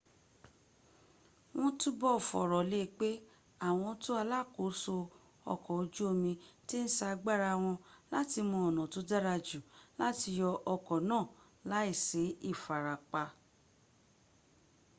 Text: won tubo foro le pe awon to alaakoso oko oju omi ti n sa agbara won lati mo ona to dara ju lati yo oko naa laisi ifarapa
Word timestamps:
won 1.57 1.71
tubo 1.81 2.11
foro 2.29 2.59
le 2.71 2.81
pe 2.99 3.09
awon 3.67 3.93
to 4.03 4.11
alaakoso 4.21 4.95
oko 5.53 5.69
oju 5.81 6.03
omi 6.13 6.33
ti 6.67 6.77
n 6.85 6.87
sa 6.95 7.05
agbara 7.13 7.51
won 7.63 7.77
lati 8.13 8.39
mo 8.49 8.57
ona 8.69 8.83
to 8.93 8.99
dara 9.09 9.35
ju 9.47 9.59
lati 9.99 10.29
yo 10.39 10.51
oko 10.73 10.95
naa 11.09 11.25
laisi 11.69 12.23
ifarapa 12.51 13.23